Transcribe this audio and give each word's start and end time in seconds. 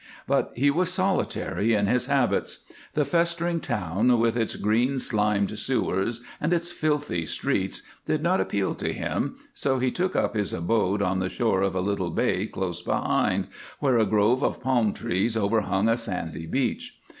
But 0.25 0.51
he 0.55 0.71
was 0.71 0.91
solitary 0.91 1.75
in 1.75 1.85
his 1.85 2.07
habits; 2.07 2.63
the 2.93 3.05
festering 3.05 3.59
town, 3.59 4.17
with 4.19 4.35
its 4.35 4.55
green 4.55 4.97
slimed 4.97 5.55
sewers 5.59 6.21
and 6.41 6.51
its 6.51 6.71
filthy 6.71 7.23
streets, 7.27 7.83
did 8.07 8.23
not 8.23 8.41
appeal 8.41 8.73
to 8.73 8.91
him, 8.93 9.35
so 9.53 9.77
he 9.77 9.91
took 9.91 10.15
up 10.15 10.35
his 10.35 10.53
abode 10.53 11.03
on 11.03 11.19
the 11.19 11.29
shore 11.29 11.61
of 11.61 11.75
a 11.75 11.81
little 11.81 12.09
bay 12.09 12.47
close 12.47 12.81
behind, 12.81 13.47
where 13.77 13.99
a 13.99 14.05
grove 14.07 14.43
of 14.43 14.59
palm 14.59 14.91
trees 14.91 15.37
overhung 15.37 15.87
a 15.87 15.97
sandy 15.97 16.47
beach. 16.47 16.99